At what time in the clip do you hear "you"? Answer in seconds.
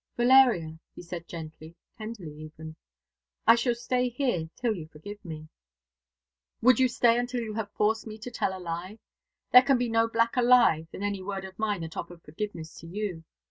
4.75-4.87, 6.79-6.87, 7.41-7.53, 12.87-13.25